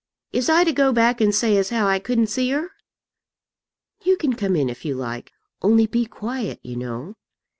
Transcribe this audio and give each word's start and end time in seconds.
Is 0.33 0.49
I 0.49 0.63
to 0.63 0.73
go 0.73 0.91
back 0.91 1.21
and 1.21 1.29
say 1.31 1.55
as 1.57 1.69
how 1.69 1.85
I 1.85 1.99
couldn't 1.99 2.25
see 2.25 2.49
her?" 2.49 2.71
"You 4.03 4.17
can 4.17 4.33
come 4.33 4.55
in 4.55 4.67
if 4.67 4.83
you 4.83 4.95
like; 4.95 5.31
only 5.61 5.85
be 5.85 6.07
quiet, 6.07 6.59
you 6.63 6.75
know." 6.75 7.17